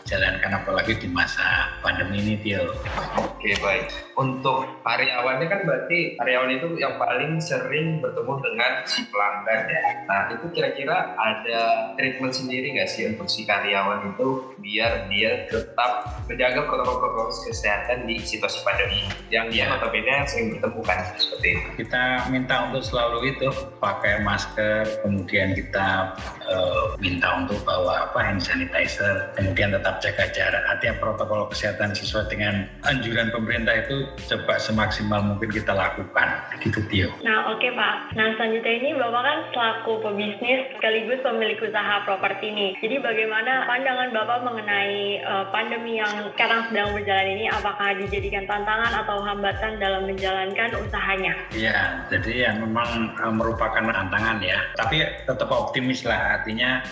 [0.07, 2.71] jalankan apalagi di masa pandemi ini Tio.
[3.17, 3.91] Oke baik.
[4.13, 9.81] Untuk karyawannya kan berarti karyawan itu yang paling sering bertemu dengan si pelanggan ya.
[10.07, 11.61] Nah itu kira-kira ada
[11.97, 18.21] treatment sendiri nggak sih untuk si karyawan itu biar dia tetap menjaga protokol-protokol kesehatan di
[18.21, 19.75] situasi pandemi yang dia ya.
[19.75, 21.67] notabene sering bertemu kan seperti itu.
[21.83, 23.49] Kita minta untuk selalu itu
[23.81, 26.13] pakai masker, kemudian kita
[26.49, 30.63] uh, minta untuk bawa apa hand sanitizer, kemudian tetap jaga jarak.
[30.69, 36.27] Artinya protokol kesehatan sesuai dengan anjuran pemerintah itu coba semaksimal mungkin kita lakukan.
[36.62, 37.10] Gitu Tio.
[37.25, 38.15] Nah oke okay, Pak.
[38.15, 42.67] Nah selanjutnya ini Bapak kan selaku pebisnis sekaligus pemilik usaha properti ini.
[42.84, 47.45] Jadi bagaimana pandangan Bapak mengenai uh, pandemi yang sekarang sedang berjalan ini?
[47.49, 51.34] Apakah dijadikan tantangan atau hambatan dalam menjalankan usahanya?
[51.56, 56.83] Iya, jadi ya memang uh, merupakan tantangan ya tapi tetap optimis lah artinya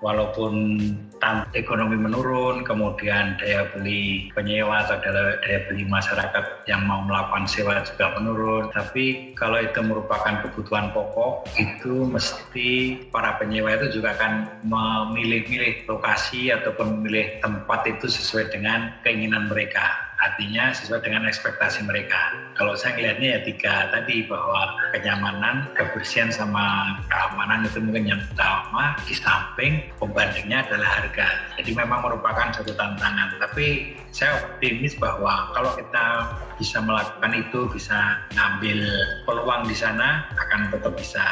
[0.00, 0.80] walaupun
[1.56, 8.12] ekonomi menurun, kemudian daya beli penyewa atau daya, beli masyarakat yang mau melakukan sewa juga
[8.20, 8.68] menurun.
[8.76, 16.52] Tapi kalau itu merupakan kebutuhan pokok, itu mesti para penyewa itu juga akan memilih-milih lokasi
[16.52, 22.32] ataupun memilih tempat itu sesuai dengan keinginan mereka artinya sesuai dengan ekspektasi mereka.
[22.56, 28.96] Kalau saya melihatnya ya tiga tadi bahwa kenyamanan, kebersihan sama keamanan itu mungkin yang utama.
[29.04, 31.28] Di samping pembandingnya adalah harga.
[31.60, 33.36] Jadi memang merupakan satu tantangan.
[33.36, 36.06] Tapi saya optimis bahwa kalau kita
[36.56, 38.78] bisa melakukan itu, bisa ngambil
[39.28, 41.24] peluang di sana, akan tetap bisa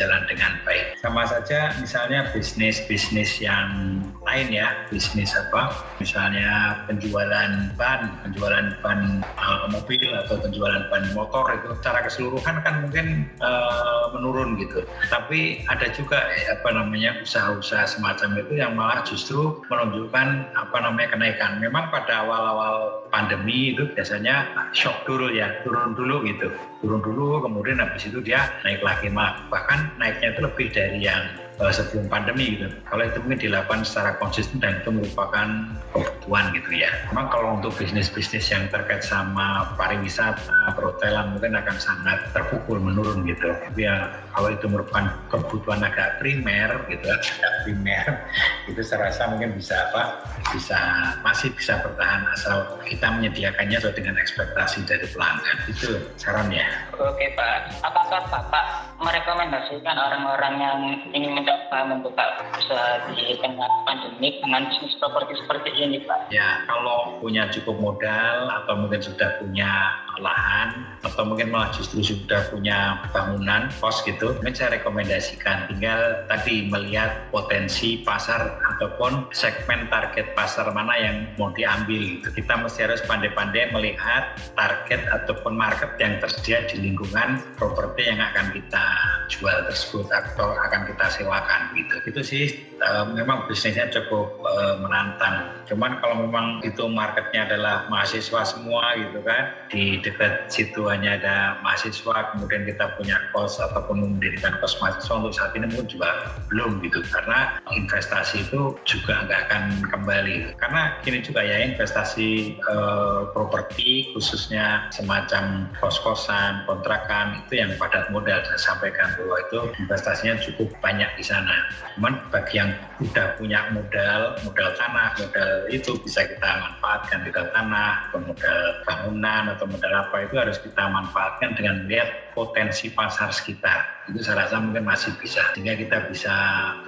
[0.00, 0.96] berjalan dengan baik.
[0.96, 9.68] Sama saja misalnya bisnis-bisnis yang lain ya, bisnis apa, misalnya penjualan ban, penjualan ban uh,
[9.68, 14.88] mobil atau penjualan ban motor itu secara keseluruhan kan mungkin uh, menurun gitu.
[15.12, 21.12] Tapi ada juga eh, apa namanya usaha-usaha semacam itu yang malah justru menunjukkan apa namanya
[21.12, 21.60] kenaikan.
[21.60, 26.48] Memang pada awal-awal pandemi itu biasanya shock dulu ya, turun dulu gitu,
[26.80, 29.12] turun dulu, kemudian habis itu dia naik lagi,
[29.52, 31.22] bahkan naiknya itu lebih dari yang
[31.68, 32.72] sebelum pandemi gitu.
[32.88, 35.46] Kalau itu mungkin dilakukan secara konsisten dan itu merupakan
[35.92, 36.88] kebutuhan gitu ya.
[37.12, 43.52] Memang kalau untuk bisnis-bisnis yang terkait sama pariwisata, perhotelan mungkin akan sangat terpukul menurun gitu.
[43.52, 48.24] Tapi ya kalau itu merupakan kebutuhan agak primer gitu, agak primer
[48.64, 50.24] itu saya rasa mungkin bisa apa?
[50.56, 50.78] Bisa
[51.20, 55.56] masih bisa bertahan asal kita menyediakannya sesuai dengan ekspektasi dari pelanggan.
[55.66, 56.68] Itu saran ya.
[57.00, 58.64] Oke Pak, apakah Bapak
[59.00, 60.78] merekomendasikan orang-orang yang
[61.16, 66.28] ingin mencoba membuka usaha di tengah pandemi dengan bisnis properti seperti ini Pak?
[66.28, 69.72] Ya, kalau punya cukup modal atau mungkin sudah punya
[70.20, 76.68] lahan atau mungkin malah justru sudah punya bangunan kos gitu, mungkin saya rekomendasikan tinggal tadi
[76.68, 82.20] melihat potensi pasar ataupun segmen target pasar mana yang mau diambil.
[82.20, 82.44] Gitu.
[82.44, 88.50] Kita mesti harus pandai-pandai melihat target ataupun market yang tersedia di lingkungan properti yang akan
[88.50, 88.86] kita
[89.30, 91.94] jual tersebut atau akan kita sewakan gitu.
[92.10, 92.44] Itu sih
[92.82, 95.54] uh, memang bisnisnya cukup uh, menantang.
[95.70, 101.36] Cuman kalau memang itu marketnya adalah mahasiswa semua gitu kan, di dekat situ hanya ada
[101.62, 106.82] mahasiswa, kemudian kita punya kos ataupun mendirikan kos mahasiswa untuk saat ini mungkin juga belum
[106.82, 107.06] gitu.
[107.06, 109.62] Karena investasi itu juga nggak akan
[109.94, 110.58] kembali.
[110.58, 118.40] Karena ini juga ya investasi uh, properti khususnya semacam kos-kosan, kontrakan itu yang padat modal.
[118.48, 121.68] Saya sampaikan bahwa itu investasinya cukup banyak di sana.
[122.00, 127.92] Cuman bagi yang sudah punya modal, modal tanah, modal itu bisa kita manfaatkan modal tanah,
[128.16, 134.08] modal bangunan atau modal apa itu harus kita manfaatkan dengan melihat potensi pasar sekitar.
[134.08, 135.44] Itu saya rasa mungkin masih bisa.
[135.52, 136.34] Sehingga kita bisa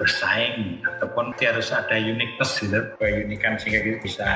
[0.01, 4.29] bersaing ataupun harus ada uniqueness gitu, keunikan sehingga kita bisa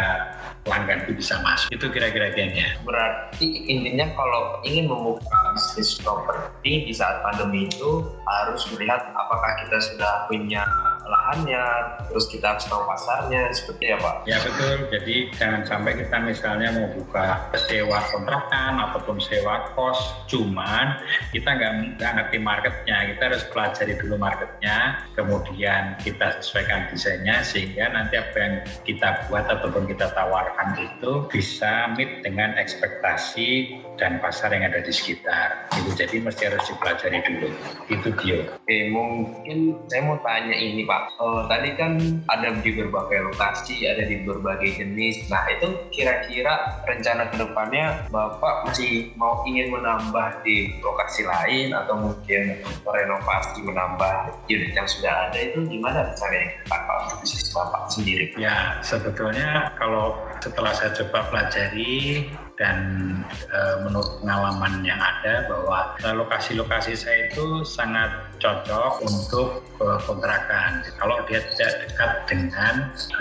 [0.67, 1.71] pelanggan itu bisa masuk.
[1.71, 2.75] Itu kira-kira kayaknya.
[2.83, 9.77] Berarti intinya kalau ingin membuka bisnis properti di saat pandemi itu harus melihat apakah kita
[9.79, 10.63] sudah punya
[11.07, 11.65] lahannya,
[12.11, 14.11] terus kita harus tahu pasarnya, seperti apa?
[14.27, 20.99] Ya betul, jadi jangan sampai kita misalnya mau buka sewa kontrakan ataupun sewa kos, cuman
[21.31, 24.77] kita nggak nggak ngerti marketnya, kita harus pelajari dulu marketnya,
[25.15, 31.91] kemudian kita sesuaikan desainnya sehingga nanti apa yang kita buat ataupun kita tawarkan itu bisa
[31.95, 35.67] meet dengan ekspektasi dan pasar yang ada di sekitar.
[35.73, 37.49] Itu jadi mesti harus dipelajari dulu.
[37.89, 38.45] Itu dia.
[38.61, 39.57] Oke, mungkin
[39.89, 40.96] saya mau tanya ini Pak.
[41.17, 41.91] Eh, tadi kan
[42.29, 45.29] ada di berbagai lokasi, ada di berbagai jenis.
[45.29, 51.95] Nah itu kira-kira rencana ke depannya Bapak masih mau ingin menambah di lokasi lain atau
[51.97, 54.13] mungkin merenovasi menambah
[54.49, 56.25] unit yang sudah ada itu gimana ke
[56.65, 58.25] depan Pak untuk bisnis Bapak sendiri?
[58.37, 62.77] Ya, sebetulnya kalau setelah saya coba pelajari dan
[63.53, 70.85] e, menurut pengalaman yang ada bahwa lokasi-lokasi saya itu sangat cocok untuk e, kontrakan.
[70.97, 72.75] Kalau dia tidak dekat dengan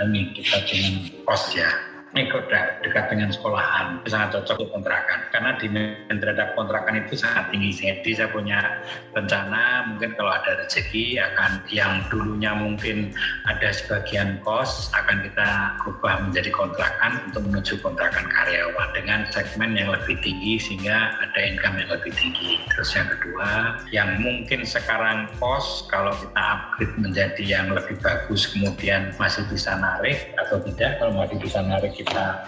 [0.06, 2.32] ini kita dengan kos ya ini
[2.80, 5.20] dekat, dengan sekolahan sangat cocok untuk kontrakan.
[5.28, 5.68] Karena di
[6.08, 7.76] terhadap kontrakan itu sangat tinggi.
[7.76, 8.80] Jadi saya punya
[9.12, 13.12] rencana mungkin kalau ada rezeki akan yang dulunya mungkin
[13.52, 19.92] ada sebagian kos akan kita ubah menjadi kontrakan untuk menuju kontrakan karyawan dengan segmen yang
[19.92, 22.64] lebih tinggi sehingga ada income yang lebih tinggi.
[22.72, 23.50] Terus yang kedua
[23.92, 30.32] yang mungkin sekarang kos kalau kita upgrade menjadi yang lebih bagus kemudian masih bisa narik
[30.40, 32.46] atau tidak kalau masih bisa narik kita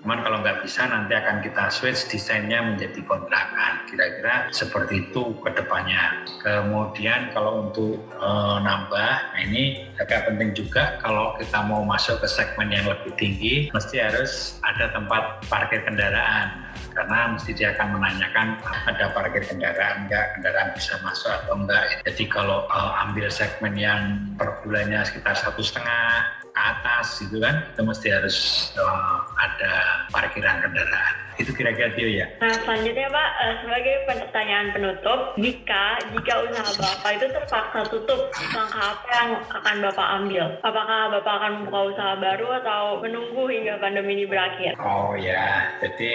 [0.00, 3.84] cuman kalau nggak bisa nanti akan kita switch desainnya menjadi kontrakan.
[3.84, 6.24] Kira-kira seperti itu ke depannya.
[6.40, 8.30] Kemudian kalau untuk e,
[8.64, 10.96] nambah nah ini agak penting juga.
[11.04, 16.72] Kalau kita mau masuk ke segmen yang lebih tinggi mesti harus ada tempat parkir kendaraan.
[16.90, 22.02] Karena mesti dia akan menanyakan ada parkir kendaraan enggak, kendaraan bisa masuk atau enggak.
[22.08, 27.64] Jadi kalau uh, ambil segmen yang per bulannya sekitar satu setengah ke atas gitu kan,
[27.72, 28.36] itu mesti harus
[28.76, 31.14] uh, ada parkiran kendaraan.
[31.40, 32.26] Itu kira-kira dia ya.
[32.44, 38.84] Nah selanjutnya Pak, uh, sebagai pertanyaan penutup, jika jika usaha Bapak itu terpaksa tutup, langkah
[38.92, 40.44] apa yang akan Bapak ambil?
[40.60, 44.76] Apakah Bapak akan membuka usaha baru atau menunggu hingga pandemi ini berakhir?
[44.84, 46.12] Oh ya, jadi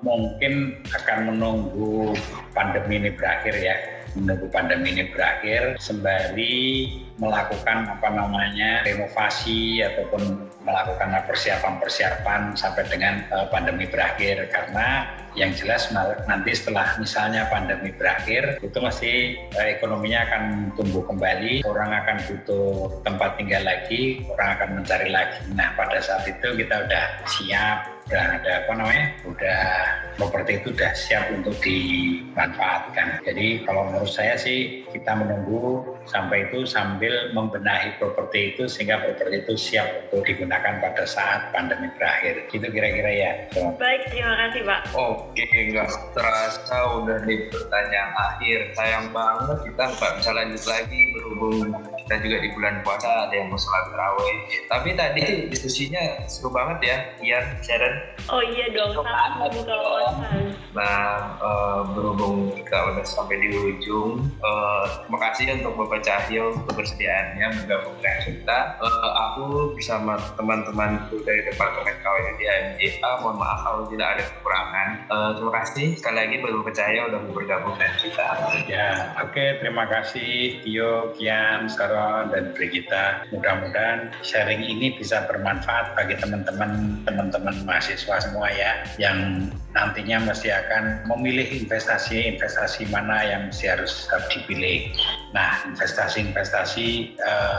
[0.00, 2.16] mungkin akan menunggu
[2.56, 3.76] pandemi ini berakhir ya
[4.18, 13.46] menunggu pandemi ini berakhir sembari melakukan apa namanya renovasi ataupun melakukan persiapan-persiapan sampai dengan uh,
[13.50, 14.50] pandemi berakhir.
[14.50, 15.06] Karena
[15.38, 15.90] yang jelas
[16.26, 20.42] nanti setelah misalnya pandemi berakhir itu masih uh, ekonominya akan
[20.74, 25.38] tumbuh kembali orang akan butuh tempat tinggal lagi orang akan mencari lagi.
[25.54, 29.62] Nah pada saat itu kita udah siap udah ada apa namanya udah
[30.20, 33.24] properti itu udah siap untuk dimanfaatkan.
[33.24, 39.48] Jadi kalau menurut saya sih kita menunggu sampai itu sambil membenahi properti itu sehingga properti
[39.48, 42.44] itu siap untuk digunakan pada saat pandemi berakhir.
[42.52, 43.32] Itu kira-kira ya.
[43.56, 43.72] So.
[43.80, 44.80] baik terima kasih Pak.
[44.92, 48.58] Oke nggak terasa udah di pertanyaan akhir.
[48.76, 51.72] Sayang banget kita nggak bisa lanjut lagi berhubung
[52.04, 54.36] kita juga di bulan puasa ada yang mau sholat terawih
[54.68, 57.93] tapi tadi diskusinya seru banget ya Ian Sharon
[58.32, 60.56] Oh iya dong, sangat membuka wawasan.
[60.72, 66.74] Nah, uh, berhubung kita udah sampai di ujung, uh, terima kasih untuk Bapak Cahyo untuk
[66.74, 68.58] persediaannya bergabung dengan kita.
[68.80, 69.44] Uh, aku
[69.76, 74.88] bersama teman-temanku dari Departemen KWN di AMJA, mohon maaf kalau tidak ada kekurangan.
[75.12, 78.28] Uh, terima kasih sekali lagi Bapak Cahyo udah bergabung dengan kita.
[78.66, 78.88] Ya,
[79.20, 83.28] oke, okay, terima kasih Tio, Kian, Saron, dan Brigita.
[83.30, 87.54] Mudah-mudahan sharing ini bisa bermanfaat bagi teman-teman teman-teman
[87.84, 89.44] mahasiswa semua ya yang
[89.76, 94.88] nantinya mesti akan memilih investasi-investasi mana yang mesti harus dipilih.
[95.36, 97.58] Nah, investasi-investasi eh,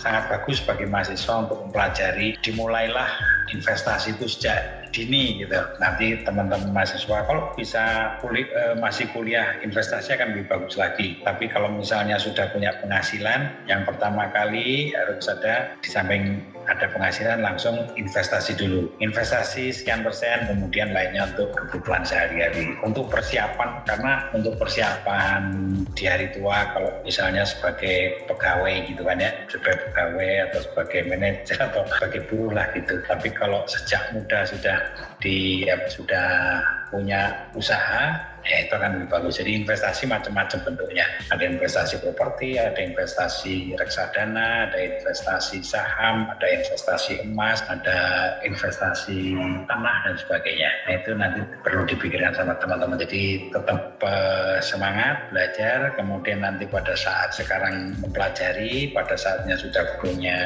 [0.00, 2.40] sangat bagus bagi mahasiswa untuk mempelajari.
[2.40, 3.12] Dimulailah
[3.52, 5.56] investasi itu sejak dini gitu.
[5.80, 11.18] Nanti teman-teman mahasiswa kalau bisa kuliah, eh, masih kuliah investasi akan lebih bagus lagi.
[11.24, 17.42] Tapi kalau misalnya sudah punya penghasilan, yang pertama kali harus ada di samping ada penghasilan
[17.42, 18.86] langsung investasi dulu.
[19.02, 22.74] Investasi sekian persen, kemudian lainnya untuk kebutuhan sehari-hari.
[22.86, 25.42] Untuk persiapan, karena untuk persiapan
[25.94, 31.58] di hari tua, kalau misalnya sebagai pegawai gitu kan ya, sebagai pegawai atau sebagai manajer
[31.58, 32.94] atau sebagai buruh lah gitu.
[33.06, 34.76] Tapi kalau sejak muda sudah
[35.22, 36.60] di ya, sudah
[36.92, 39.38] punya usaha ya itu akan lebih bagus.
[39.38, 41.06] Jadi investasi macam-macam bentuknya.
[41.30, 47.98] Ada investasi properti, ada investasi reksadana, ada investasi saham, ada investasi emas, ada
[48.42, 49.38] investasi
[49.70, 50.70] tanah dan sebagainya.
[50.86, 52.98] Nah itu nanti perlu dipikirkan sama teman-teman.
[52.98, 60.38] Jadi tetap uh, semangat belajar, kemudian nanti pada saat sekarang mempelajari, pada saatnya sudah punya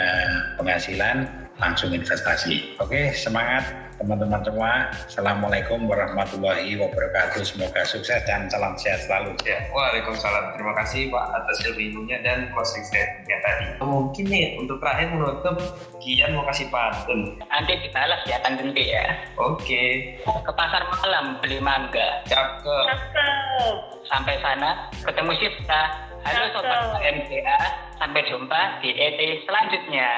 [0.60, 2.76] penghasilan, langsung investasi.
[2.76, 3.64] Oke, semangat
[3.96, 4.92] teman-teman semua.
[5.08, 7.40] Assalamualaikum warahmatullahi wabarakatuh.
[7.40, 9.32] Semoga sukses dan salam sehat selalu.
[9.48, 10.52] Ya, Waalaikumsalam.
[10.52, 13.66] Terima kasih Pak atas ilmunya dan closing statementnya tadi.
[13.80, 15.56] Mungkin nih untuk terakhir menutup,
[16.04, 17.40] Kian mau kasih pantun.
[17.48, 19.04] Nanti dibalas ya kan tentu ya.
[19.40, 19.84] Oke,
[20.28, 22.20] Ke pasar malam beli mangga.
[22.28, 22.84] cakep.
[22.92, 23.74] Cakep.
[24.12, 25.82] Sampai sana ketemu Sifta.
[26.26, 27.58] Halo sobat MTA,
[28.02, 30.10] sampai jumpa di ET selanjutnya.